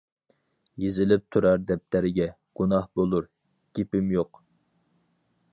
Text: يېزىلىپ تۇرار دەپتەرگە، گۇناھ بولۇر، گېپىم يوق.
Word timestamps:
يېزىلىپ 0.83 1.27
تۇرار 1.35 1.61
دەپتەرگە، 1.73 2.27
گۇناھ 2.61 2.91
بولۇر، 3.01 3.31
گېپىم 3.81 4.11
يوق. 4.19 4.45